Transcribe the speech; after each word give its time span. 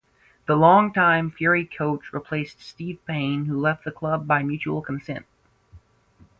The 0.47 0.55
long-time 0.55 1.29
Fury 1.29 1.63
coach 1.63 2.11
replaced 2.11 2.59
Steve 2.59 2.97
Payne 3.05 3.45
who 3.45 3.59
left 3.59 3.83
the 3.85 3.91
club 3.91 4.25
by 4.25 4.41
mutual 4.41 4.81
consent. 4.81 5.27